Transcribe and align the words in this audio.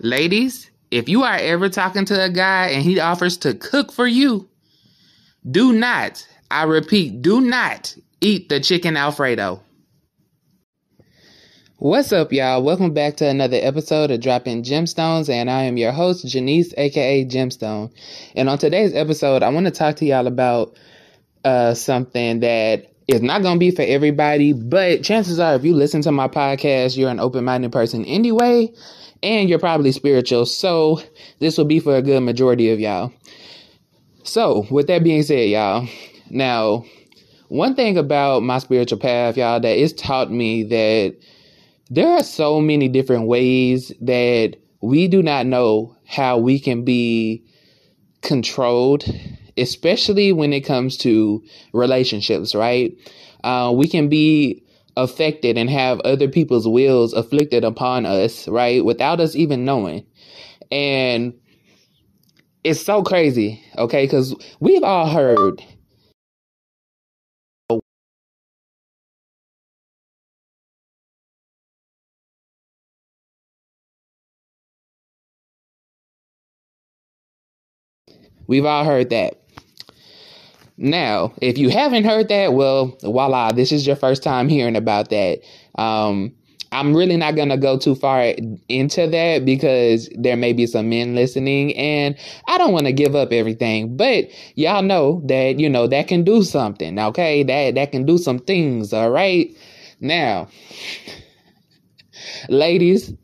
Ladies, 0.00 0.70
if 0.90 1.08
you 1.08 1.22
are 1.22 1.36
ever 1.36 1.70
talking 1.70 2.04
to 2.04 2.22
a 2.22 2.28
guy 2.28 2.66
and 2.68 2.82
he 2.82 3.00
offers 3.00 3.38
to 3.38 3.54
cook 3.54 3.90
for 3.90 4.06
you, 4.06 4.46
do 5.50 5.72
not, 5.72 6.26
I 6.50 6.64
repeat, 6.64 7.22
do 7.22 7.40
not 7.40 7.96
eat 8.20 8.50
the 8.50 8.60
chicken 8.60 8.98
Alfredo. 8.98 9.62
What's 11.78 12.12
up, 12.12 12.30
y'all? 12.30 12.62
Welcome 12.62 12.92
back 12.92 13.16
to 13.16 13.26
another 13.26 13.58
episode 13.58 14.10
of 14.10 14.20
Dropping 14.20 14.64
Gemstones, 14.64 15.30
and 15.30 15.50
I 15.50 15.62
am 15.62 15.78
your 15.78 15.92
host, 15.92 16.26
Janice, 16.26 16.74
aka 16.76 17.24
Gemstone. 17.24 17.90
And 18.34 18.50
on 18.50 18.58
today's 18.58 18.94
episode, 18.94 19.42
I 19.42 19.48
want 19.48 19.64
to 19.64 19.72
talk 19.72 19.96
to 19.96 20.04
y'all 20.04 20.26
about 20.26 20.76
uh, 21.42 21.72
something 21.72 22.40
that 22.40 22.92
is 23.08 23.22
not 23.22 23.42
going 23.42 23.56
to 23.56 23.60
be 23.60 23.70
for 23.70 23.82
everybody, 23.82 24.52
but 24.52 25.02
chances 25.02 25.38
are, 25.38 25.54
if 25.54 25.64
you 25.64 25.74
listen 25.74 26.02
to 26.02 26.12
my 26.12 26.28
podcast, 26.28 26.96
you're 26.96 27.10
an 27.10 27.20
open 27.20 27.44
minded 27.44 27.72
person 27.72 28.04
anyway, 28.04 28.72
and 29.22 29.48
you're 29.48 29.58
probably 29.58 29.92
spiritual. 29.92 30.46
So 30.46 31.00
this 31.38 31.56
will 31.56 31.64
be 31.64 31.80
for 31.80 31.96
a 31.96 32.02
good 32.02 32.20
majority 32.20 32.70
of 32.70 32.80
y'all. 32.80 33.12
So, 34.24 34.66
with 34.70 34.88
that 34.88 35.04
being 35.04 35.22
said, 35.22 35.48
y'all, 35.48 35.88
now, 36.30 36.84
one 37.48 37.76
thing 37.76 37.96
about 37.96 38.42
my 38.42 38.58
spiritual 38.58 38.98
path, 38.98 39.36
y'all, 39.36 39.60
that 39.60 39.78
it's 39.78 39.92
taught 39.92 40.32
me 40.32 40.64
that 40.64 41.16
there 41.90 42.08
are 42.08 42.24
so 42.24 42.60
many 42.60 42.88
different 42.88 43.28
ways 43.28 43.92
that 44.00 44.56
we 44.80 45.06
do 45.06 45.22
not 45.22 45.46
know 45.46 45.96
how 46.06 46.38
we 46.38 46.58
can 46.58 46.84
be 46.84 47.44
controlled, 48.22 49.04
especially 49.58 50.32
when 50.32 50.52
it 50.52 50.60
comes 50.62 50.96
to 50.98 51.42
relationships, 51.72 52.54
right? 52.54 52.96
Uh, 53.44 53.72
we 53.74 53.88
can 53.88 54.08
be 54.08 54.62
affected 54.96 55.58
and 55.58 55.70
have 55.70 56.00
other 56.00 56.28
people's 56.28 56.66
wills 56.68 57.12
afflicted 57.12 57.64
upon 57.64 58.06
us, 58.06 58.48
right? 58.48 58.84
Without 58.84 59.20
us 59.20 59.36
even 59.36 59.64
knowing. 59.64 60.06
And 60.70 61.34
it's 62.64 62.80
so 62.80 63.02
crazy, 63.02 63.62
okay? 63.78 64.04
Because 64.04 64.34
we've 64.60 64.82
all 64.82 65.08
heard. 65.08 65.62
We've 78.46 78.64
all 78.66 78.84
heard 78.84 79.10
that. 79.10 79.45
Now, 80.78 81.32
if 81.40 81.56
you 81.56 81.70
haven't 81.70 82.04
heard 82.04 82.28
that, 82.28 82.52
well, 82.52 82.96
voila, 83.02 83.52
this 83.52 83.72
is 83.72 83.86
your 83.86 83.96
first 83.96 84.22
time 84.22 84.48
hearing 84.48 84.76
about 84.76 85.08
that. 85.10 85.40
Um, 85.76 86.34
I'm 86.72 86.94
really 86.94 87.16
not 87.16 87.36
going 87.36 87.48
to 87.48 87.56
go 87.56 87.78
too 87.78 87.94
far 87.94 88.34
into 88.68 89.06
that 89.06 89.44
because 89.44 90.10
there 90.14 90.36
may 90.36 90.52
be 90.52 90.66
some 90.66 90.90
men 90.90 91.14
listening 91.14 91.74
and 91.76 92.16
I 92.46 92.58
don't 92.58 92.72
want 92.72 92.86
to 92.86 92.92
give 92.92 93.14
up 93.14 93.32
everything, 93.32 93.96
but 93.96 94.28
y'all 94.56 94.82
know 94.82 95.22
that, 95.26 95.58
you 95.58 95.70
know, 95.70 95.86
that 95.86 96.08
can 96.08 96.24
do 96.24 96.42
something. 96.42 96.98
Okay. 96.98 97.42
That, 97.44 97.76
that 97.76 97.92
can 97.92 98.04
do 98.04 98.18
some 98.18 98.38
things. 98.40 98.92
All 98.92 99.10
right. 99.10 99.56
Now, 100.00 100.48
ladies 102.48 103.14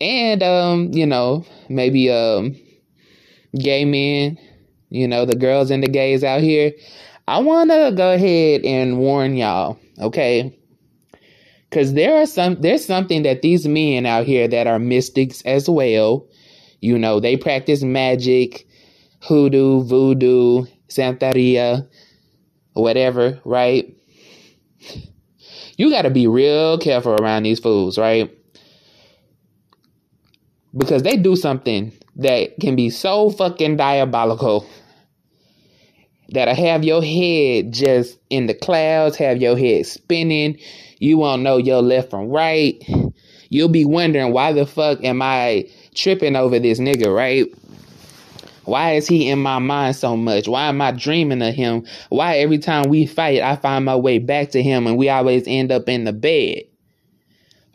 and, 0.00 0.42
um, 0.42 0.90
you 0.92 1.04
know, 1.04 1.44
maybe, 1.68 2.10
um, 2.10 2.56
gay 3.58 3.84
men, 3.84 4.38
you 4.90 5.06
know, 5.06 5.24
the 5.24 5.36
girls 5.36 5.70
and 5.70 5.82
the 5.82 5.88
gays 5.88 6.24
out 6.24 6.40
here, 6.40 6.72
I 7.26 7.40
want 7.40 7.70
to 7.70 7.92
go 7.94 8.12
ahead 8.12 8.64
and 8.64 8.98
warn 8.98 9.36
y'all, 9.36 9.78
okay? 10.00 10.58
Cuz 11.70 11.92
there 11.92 12.16
are 12.16 12.26
some 12.26 12.60
there's 12.62 12.84
something 12.84 13.22
that 13.24 13.42
these 13.42 13.68
men 13.68 14.06
out 14.06 14.24
here 14.24 14.48
that 14.48 14.66
are 14.66 14.78
mystics 14.78 15.42
as 15.42 15.68
well. 15.68 16.26
You 16.80 16.98
know, 16.98 17.20
they 17.20 17.36
practice 17.36 17.82
magic, 17.82 18.66
hoodoo, 19.20 19.82
voodoo, 19.82 20.64
santeria, 20.88 21.86
whatever, 22.72 23.40
right? 23.44 23.94
You 25.76 25.90
got 25.90 26.02
to 26.02 26.10
be 26.10 26.26
real 26.26 26.78
careful 26.78 27.14
around 27.14 27.44
these 27.44 27.60
fools, 27.60 27.98
right? 27.98 28.30
Because 30.76 31.02
they 31.02 31.16
do 31.16 31.36
something 31.36 31.92
that 32.16 32.58
can 32.60 32.76
be 32.76 32.90
so 32.90 33.30
fucking 33.30 33.76
diabolical 33.76 34.66
that'll 36.30 36.54
have 36.54 36.84
your 36.84 37.02
head 37.02 37.72
just 37.72 38.18
in 38.30 38.46
the 38.46 38.54
clouds, 38.54 39.16
have 39.16 39.40
your 39.40 39.56
head 39.56 39.86
spinning. 39.86 40.58
You 40.98 41.18
won't 41.18 41.42
know 41.42 41.56
your 41.58 41.82
left 41.82 42.10
from 42.10 42.28
right. 42.28 42.82
You'll 43.50 43.68
be 43.68 43.84
wondering 43.84 44.32
why 44.32 44.52
the 44.52 44.66
fuck 44.66 45.02
am 45.04 45.22
I 45.22 45.68
tripping 45.94 46.36
over 46.36 46.58
this 46.58 46.78
nigga, 46.80 47.14
right? 47.14 47.46
Why 48.64 48.92
is 48.92 49.08
he 49.08 49.30
in 49.30 49.38
my 49.38 49.58
mind 49.58 49.96
so 49.96 50.14
much? 50.16 50.46
Why 50.46 50.66
am 50.68 50.82
I 50.82 50.92
dreaming 50.92 51.40
of 51.40 51.54
him? 51.54 51.86
Why 52.10 52.36
every 52.38 52.58
time 52.58 52.90
we 52.90 53.06
fight, 53.06 53.40
I 53.40 53.56
find 53.56 53.86
my 53.86 53.96
way 53.96 54.18
back 54.18 54.50
to 54.50 54.62
him 54.62 54.86
and 54.86 54.98
we 54.98 55.08
always 55.08 55.44
end 55.46 55.72
up 55.72 55.88
in 55.88 56.04
the 56.04 56.12
bed? 56.12 56.64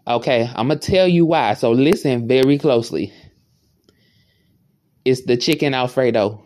Okay, 0.08 0.50
I'm 0.56 0.68
gonna 0.68 0.80
tell 0.80 1.08
you 1.08 1.26
why. 1.26 1.56
So 1.56 1.72
listen 1.72 2.28
very 2.28 2.60
closely. 2.60 3.12
It's 5.06 5.26
the 5.26 5.38
chicken 5.38 5.74
Alfredo. 5.74 6.44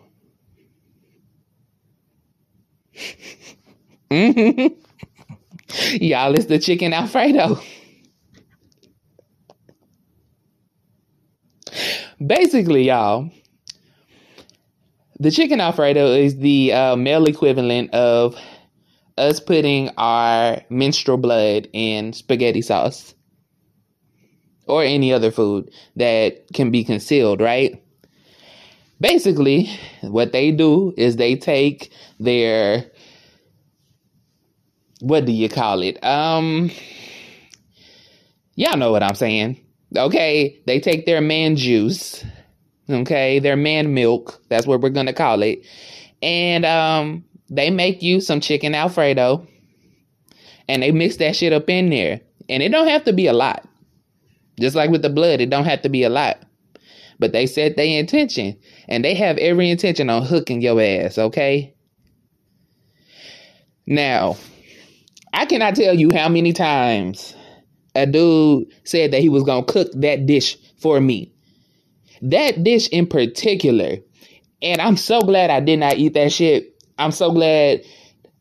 Mm-hmm. 4.12 4.74
Y'all, 6.04 6.34
it's 6.34 6.46
the 6.46 6.60
chicken 6.60 6.94
Alfredo. 6.94 7.60
Basically, 12.26 12.84
y'all, 12.88 13.30
the 15.20 15.30
chicken 15.30 15.62
Alfredo 15.62 16.08
is 16.14 16.38
the 16.38 16.74
uh, 16.74 16.96
male 16.96 17.26
equivalent 17.26 17.94
of 17.94 18.36
us 19.18 19.40
putting 19.40 19.90
our 19.98 20.62
menstrual 20.70 21.18
blood 21.18 21.68
in 21.74 22.14
spaghetti 22.14 22.62
sauce 22.62 23.14
or 24.68 24.84
any 24.84 25.14
other 25.14 25.32
food 25.32 25.70
that 25.96 26.46
can 26.54 26.72
be 26.72 26.84
concealed, 26.84 27.42
right? 27.42 27.82
Basically 29.00 29.70
what 30.02 30.32
they 30.32 30.52
do 30.52 30.94
is 30.98 31.16
they 31.16 31.36
take 31.36 31.92
their 32.20 32.86
what 35.00 35.26
do 35.26 35.32
you 35.32 35.48
call 35.50 35.84
it? 35.84 36.04
Um 36.04 36.72
y'all 38.56 38.78
know 38.78 38.92
what 38.92 39.04
i'm 39.04 39.16
saying. 39.16 39.60
Okay 39.96 40.60
they 40.66 40.80
take 40.80 41.06
their 41.06 41.22
man 41.22 41.56
juice 41.56 42.26
okay 42.90 43.40
their 43.40 43.58
man 43.58 43.94
milk 43.94 44.42
that's 44.50 44.66
what 44.66 44.82
we're 44.82 44.90
gonna 44.90 45.14
call 45.14 45.44
it 45.44 45.66
and 46.22 46.66
um 46.66 47.24
they 47.50 47.70
make 47.70 48.02
you 48.02 48.22
some 48.22 48.40
chicken 48.40 48.74
alfredo 48.74 49.46
and 50.68 50.84
they 50.84 50.92
mix 50.92 51.18
that 51.18 51.36
shit 51.36 51.54
up 51.54 51.70
in 51.70 51.90
there 51.90 52.22
and 52.50 52.64
it 52.64 52.70
don't 52.70 52.88
have 52.88 53.04
to 53.06 53.14
be 53.14 53.28
a 53.28 53.34
lot. 53.34 53.68
Just 54.60 54.76
like 54.76 54.90
with 54.90 55.02
the 55.02 55.10
blood 55.10 55.40
it 55.40 55.50
don't 55.50 55.66
have 55.66 55.82
to 55.84 55.90
be 55.90 56.04
a 56.04 56.10
lot 56.10 56.38
but 57.20 57.32
they 57.32 57.46
said 57.46 57.76
their 57.76 58.00
intention, 58.00 58.58
and 58.88 59.04
they 59.04 59.14
have 59.14 59.38
every 59.38 59.70
intention 59.70 60.10
on 60.10 60.24
hooking 60.24 60.62
your 60.62 60.82
ass, 60.82 61.18
okay? 61.18 61.74
Now, 63.86 64.38
I 65.34 65.46
cannot 65.46 65.76
tell 65.76 65.94
you 65.94 66.10
how 66.14 66.30
many 66.30 66.54
times 66.54 67.36
a 67.96 68.06
dude 68.06 68.68
said 68.84 69.12
that 69.12 69.22
he 69.22 69.30
was 69.30 69.44
going 69.44 69.66
to 69.66 69.74
cook 69.74 69.92
that 69.96 70.26
dish 70.26 70.58
for 70.80 71.00
me. 71.00 71.32
That 72.22 72.64
dish 72.64 72.88
in 72.90 73.08
particular. 73.08 73.98
And 74.62 74.82
I'm 74.82 74.98
so 74.98 75.22
glad 75.22 75.50
I 75.50 75.60
did 75.60 75.80
not 75.80 75.98
eat 75.98 76.14
that 76.14 76.32
shit. 76.32 76.74
I'm 76.98 77.12
so 77.12 77.32
glad 77.32 77.82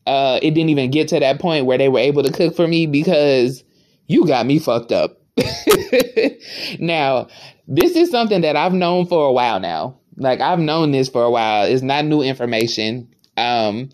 uh, 0.05 0.39
it 0.41 0.51
didn't 0.51 0.69
even 0.69 0.91
get 0.91 1.09
to 1.09 1.19
that 1.19 1.39
point 1.39 1.65
where 1.65 1.77
they 1.77 1.89
were 1.89 1.99
able 1.99 2.23
to 2.23 2.31
cook 2.31 2.55
for 2.55 2.67
me 2.67 2.87
because 2.87 3.63
you 4.07 4.25
got 4.25 4.45
me 4.45 4.59
fucked 4.59 4.91
up. 4.91 5.21
now, 6.79 7.27
this 7.67 7.95
is 7.95 8.09
something 8.09 8.41
that 8.41 8.55
I've 8.55 8.73
known 8.73 9.05
for 9.07 9.27
a 9.27 9.31
while 9.31 9.59
now. 9.59 9.99
Like 10.15 10.41
I've 10.41 10.59
known 10.59 10.91
this 10.91 11.09
for 11.09 11.23
a 11.23 11.29
while. 11.29 11.65
It's 11.65 11.81
not 11.81 12.05
new 12.05 12.21
information. 12.21 13.13
Um, 13.35 13.89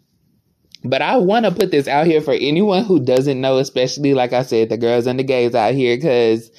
but 0.85 1.01
I 1.01 1.17
want 1.17 1.45
to 1.45 1.51
put 1.51 1.71
this 1.71 1.87
out 1.87 2.07
here 2.07 2.21
for 2.21 2.33
anyone 2.33 2.83
who 2.83 2.99
doesn't 2.99 3.39
know, 3.39 3.57
especially 3.57 4.13
like 4.13 4.33
I 4.33 4.43
said, 4.43 4.69
the 4.69 4.77
girls 4.77 5.07
and 5.07 5.17
the 5.17 5.23
gays 5.23 5.55
out 5.55 5.73
here, 5.73 5.95
because 5.95 6.51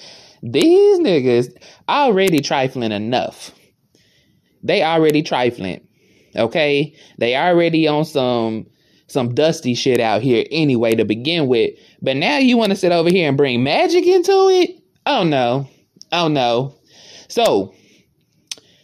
these 0.43 0.99
niggas 1.01 1.55
already 1.89 2.41
trifling 2.41 2.93
enough. 2.93 3.53
They 4.63 4.83
already 4.83 5.23
trifling. 5.23 5.87
Okay? 6.37 6.95
They 7.19 7.37
already 7.37 7.87
on 7.87 8.05
some 8.05 8.67
some 9.07 9.35
dusty 9.35 9.75
shit 9.75 10.01
out 10.01 10.23
here 10.23 10.45
anyway 10.51 10.95
to 10.95 11.05
begin 11.05 11.47
with. 11.47 11.79
But 12.01 12.17
now 12.17 12.39
you 12.39 12.57
want 12.57 12.71
to 12.71 12.77
sit 12.77 12.91
over 12.91 13.11
here 13.11 13.29
and 13.29 13.37
bring 13.37 13.63
magic 13.63 14.07
into 14.07 14.49
it? 14.49 14.83
Oh 15.07 15.23
no. 15.23 15.69
Oh 16.11 16.29
no. 16.29 16.75
So, 17.35 17.75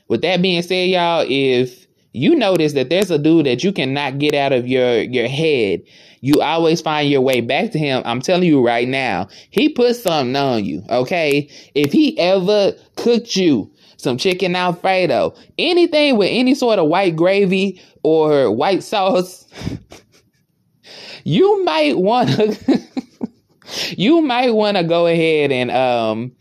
with 0.09 0.23
that 0.23 0.43
being 0.43 0.61
said, 0.63 0.89
y'all, 0.91 1.25
if 1.29 1.87
you 2.13 2.35
notice 2.35 2.73
that 2.73 2.91
there's 2.91 3.13
a 3.13 3.17
dude 3.17 3.47
that 3.47 3.63
you 3.63 3.73
cannot 3.73 4.19
get 4.19 4.35
out 4.35 4.53
of 4.53 4.67
your 4.67 5.03
your 5.03 5.29
head, 5.29 5.83
you 6.21 6.41
always 6.41 6.81
find 6.81 7.09
your 7.09 7.21
way 7.21 7.43
back 7.43 7.71
to 7.71 7.79
him. 7.79 8.03
I'm 8.05 8.21
telling 8.21 8.49
you 8.49 8.61
right 8.61 8.89
now, 8.89 9.29
he 9.51 9.69
put 9.69 9.95
something 9.95 10.35
on 10.35 10.65
you, 10.65 10.83
okay? 10.91 11.49
If 11.77 11.93
he 11.93 12.19
ever 12.19 12.73
cooked 12.97 13.37
you 13.37 13.71
some 13.99 14.19
chicken 14.19 14.57
alfredo, 14.57 15.33
anything 15.57 16.17
with 16.17 16.31
any 16.33 16.57
sort 16.57 16.81
of 16.81 16.89
white 16.89 17.15
gravy 17.15 17.81
or 18.03 18.51
white 18.51 18.83
sauce, 18.83 19.47
you 21.23 21.65
might 21.65 21.97
want 21.97 22.31
to 22.31 22.81
you 23.97 24.21
might 24.23 24.51
want 24.51 24.77
to 24.77 24.83
go 24.83 25.07
ahead 25.07 25.53
and 25.53 25.71
um 25.71 26.33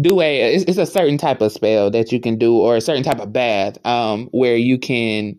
do 0.00 0.20
a 0.20 0.54
it's, 0.54 0.64
it's, 0.64 0.78
a 0.78 0.86
certain 0.86 1.18
type 1.18 1.40
of 1.40 1.52
spell 1.52 1.90
that 1.90 2.12
you 2.12 2.20
can 2.20 2.36
do 2.36 2.56
or 2.56 2.76
a 2.76 2.80
certain 2.80 3.02
type 3.02 3.18
of 3.18 3.32
bath 3.32 3.78
um 3.86 4.28
where 4.32 4.56
you 4.56 4.78
can 4.78 5.38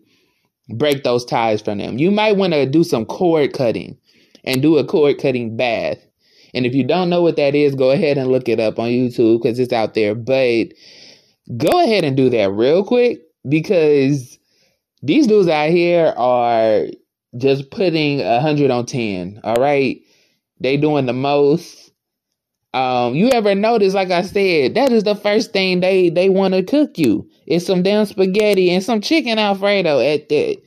break 0.76 1.04
those 1.04 1.24
ties 1.24 1.62
from 1.62 1.78
them. 1.78 1.98
You 1.98 2.10
might 2.10 2.36
want 2.36 2.52
to 2.52 2.66
do 2.66 2.84
some 2.84 3.04
cord 3.06 3.52
cutting 3.52 3.96
and 4.44 4.62
do 4.62 4.76
a 4.76 4.84
cord 4.84 5.18
cutting 5.18 5.56
bath. 5.56 5.98
And 6.54 6.66
if 6.66 6.74
you 6.74 6.84
don't 6.84 7.10
know 7.10 7.22
what 7.22 7.36
that 7.36 7.54
is, 7.54 7.74
go 7.74 7.90
ahead 7.90 8.18
and 8.18 8.30
look 8.30 8.48
it 8.48 8.60
up 8.60 8.78
on 8.78 8.88
YouTube 8.88 9.42
because 9.42 9.58
it's 9.58 9.72
out 9.72 9.94
there. 9.94 10.14
But 10.14 10.68
go 11.56 11.82
ahead 11.82 12.04
and 12.04 12.16
do 12.16 12.30
that 12.30 12.50
real 12.50 12.84
quick 12.84 13.20
because 13.48 14.38
these 15.02 15.26
dudes 15.26 15.48
out 15.48 15.70
here 15.70 16.14
are 16.16 16.86
just 17.36 17.70
putting 17.70 18.20
a 18.20 18.40
hundred 18.40 18.70
on 18.70 18.86
ten. 18.86 19.40
All 19.44 19.56
right, 19.56 20.00
they 20.60 20.76
doing 20.76 21.06
the 21.06 21.12
most. 21.12 21.92
Um, 22.74 23.14
you 23.14 23.30
ever 23.30 23.54
notice? 23.54 23.94
Like 23.94 24.10
I 24.10 24.22
said, 24.22 24.74
that 24.74 24.92
is 24.92 25.04
the 25.04 25.14
first 25.14 25.52
thing 25.52 25.80
they 25.80 26.10
they 26.10 26.28
want 26.28 26.54
to 26.54 26.62
cook 26.62 26.98
you. 26.98 27.28
It's 27.46 27.66
some 27.66 27.82
damn 27.82 28.04
spaghetti 28.04 28.70
and 28.70 28.84
some 28.84 29.00
chicken 29.00 29.38
alfredo 29.38 30.00
at 30.00 30.28
that. 30.28 30.58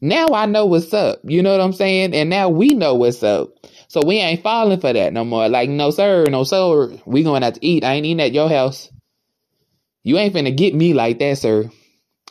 Now 0.00 0.28
I 0.34 0.46
know 0.46 0.66
what's 0.66 0.92
up. 0.92 1.20
You 1.24 1.42
know 1.42 1.52
what 1.52 1.60
I'm 1.60 1.72
saying? 1.72 2.14
And 2.14 2.30
now 2.30 2.48
we 2.48 2.68
know 2.70 2.94
what's 2.94 3.22
up. 3.22 3.50
So 3.88 4.00
we 4.06 4.16
ain't 4.16 4.42
falling 4.42 4.80
for 4.80 4.92
that 4.92 5.12
no 5.12 5.24
more. 5.24 5.48
Like, 5.48 5.68
no 5.68 5.90
sir, 5.90 6.24
no 6.26 6.44
sir. 6.44 6.96
We 7.06 7.22
going 7.22 7.42
out 7.42 7.54
to 7.54 7.66
eat. 7.66 7.84
I 7.84 7.94
ain't 7.94 8.06
eating 8.06 8.20
at 8.20 8.32
your 8.32 8.48
house. 8.48 8.90
You 10.02 10.16
ain't 10.16 10.34
finna 10.34 10.56
get 10.56 10.74
me 10.74 10.94
like 10.94 11.18
that, 11.18 11.38
sir. 11.38 11.70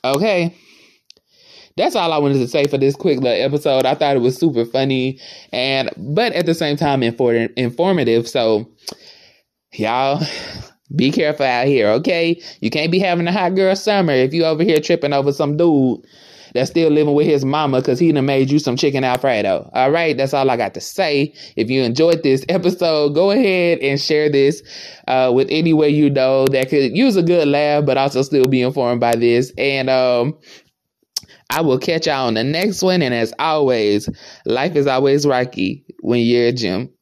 Okay. 0.04 0.56
That's 1.80 1.96
all 1.96 2.12
I 2.12 2.18
wanted 2.18 2.40
to 2.40 2.48
say 2.48 2.66
for 2.66 2.78
this 2.78 2.96
quick 2.96 3.22
little 3.22 3.42
episode. 3.42 3.86
I 3.86 3.96
thought 3.96 4.18
it 4.18 4.20
was 4.20 4.38
super 4.38 4.66
funny 4.66 5.18
and 5.54 5.90
but 5.96 6.34
at 6.34 6.46
the 6.46 6.54
same 6.54 6.76
time 6.76 7.02
informative. 7.02 8.28
So 8.28 8.70
y'all 9.74 10.22
be 10.96 11.10
careful 11.10 11.46
out 11.46 11.68
here, 11.68 11.88
okay? 11.88 12.42
You 12.60 12.70
can't 12.70 12.92
be 12.92 13.00
having 13.00 13.28
a 13.28 13.32
hot 13.32 13.56
girl 13.56 13.76
summer 13.78 14.12
if 14.12 14.34
you 14.34 14.44
over 14.44 14.62
here 14.62 14.82
tripping 14.82 15.14
over 15.14 15.32
some 15.32 15.56
dude 15.56 16.06
that's 16.54 16.70
still 16.70 16.90
living 16.90 17.14
with 17.14 17.28
his 17.28 17.46
mama 17.46 17.80
because 17.80 17.98
he 17.98 18.12
done 18.12 18.26
made 18.26 18.50
you 18.52 18.60
some 18.60 18.76
chicken 18.76 19.06
alfredo. 19.06 19.70
All 19.74 19.92
right, 19.92 20.18
that's 20.18 20.34
all 20.34 20.50
I 20.50 20.58
got 20.58 20.74
to 20.74 20.82
say. 20.82 21.34
If 21.56 21.70
you 21.70 21.84
enjoyed 21.84 22.24
this 22.24 22.44
episode, 22.50 23.14
go 23.14 23.32
ahead 23.32 23.80
and 23.80 24.02
share 24.02 24.30
this 24.30 24.64
uh, 25.08 25.32
with 25.34 25.48
anyone 25.50 25.94
you 25.94 26.10
know 26.10 26.46
that 26.48 26.70
could 26.70 26.98
use 26.98 27.16
a 27.16 27.24
good 27.24 27.48
laugh, 27.48 27.86
but 27.86 27.98
also 27.98 28.22
still 28.22 28.48
be 28.48 28.62
informed 28.62 29.00
by 29.00 29.16
this. 29.16 29.54
And 29.58 29.90
um, 29.90 30.38
I 31.50 31.62
will 31.62 31.80
catch 31.80 32.08
y'all 32.08 32.28
on 32.28 32.36
the 32.36 32.44
next 32.44 32.84
one. 32.84 33.02
And 33.02 33.14
as 33.14 33.34
always, 33.40 34.10
life 34.46 34.76
is 34.76 34.88
always 34.88 35.26
rocky 35.26 35.86
when 36.02 36.22
you're 36.22 36.48
a 36.48 36.52
gym. 36.52 36.94